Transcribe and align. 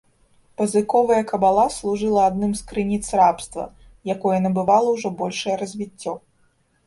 Пазыковая 0.59 1.19
кабала 1.31 1.65
служыла 1.75 2.21
адным 2.29 2.51
з 2.61 2.71
крыніц 2.71 3.05
рабства, 3.21 3.65
якое 4.15 4.37
набывала 4.45 4.89
ўжо 4.95 5.09
большае 5.23 5.55
развіццё. 5.63 6.13